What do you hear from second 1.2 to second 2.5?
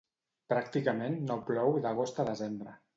no plou d'agost a